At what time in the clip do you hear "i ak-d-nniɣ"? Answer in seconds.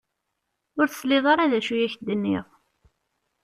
1.75-2.45